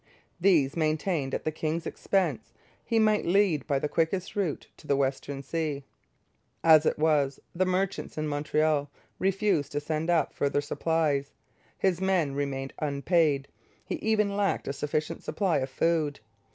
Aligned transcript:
These, 0.39 0.75
maintained 0.75 1.35
at 1.35 1.43
the 1.43 1.51
king's 1.51 1.85
expense, 1.85 2.53
he 2.83 2.97
might 2.97 3.23
lead 3.23 3.67
by 3.67 3.77
the 3.77 3.87
quickest 3.87 4.35
route 4.35 4.65
to 4.77 4.87
the 4.87 4.95
Western 4.95 5.43
Sea. 5.43 5.83
As 6.63 6.87
it 6.87 6.97
was, 6.97 7.39
the 7.53 7.67
merchants 7.67 8.17
in 8.17 8.27
Montreal 8.27 8.89
refused 9.19 9.71
to 9.73 9.79
send 9.79 10.09
up 10.09 10.33
further 10.33 10.59
supplies; 10.59 11.33
his 11.77 12.01
men 12.01 12.33
remained 12.33 12.73
unpaid; 12.79 13.47
he 13.85 13.97
even 13.97 14.35
lacked 14.35 14.67
a 14.67 14.73
sufficient 14.73 15.21
supply 15.23 15.59
of 15.59 15.69
food. 15.69 16.19